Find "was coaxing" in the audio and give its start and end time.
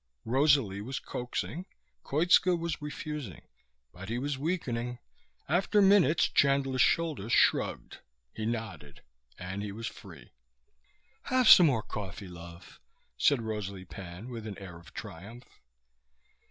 0.81-1.67